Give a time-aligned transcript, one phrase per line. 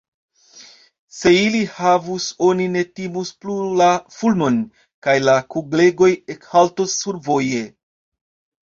[1.17, 4.59] Se ili havus, oni ne timus plu la fulmon,
[5.09, 7.67] kaj la kuglegoj ekhaltus survoje.